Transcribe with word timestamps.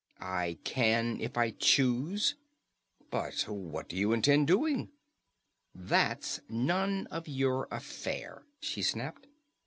"I 0.19 0.57
can 0.63 1.19
if 1.21 1.37
I 1.37 1.51
choose." 1.51 2.33
"But 3.11 3.47
what 3.47 3.87
do 3.87 3.95
you 3.95 4.13
intend 4.13 4.47
doing?" 4.47 4.89
"That's 5.75 6.39
none 6.49 7.05
of 7.11 7.27
your 7.27 7.67
affair," 7.69 8.41
she 8.59 8.81
snapped. 8.81 9.27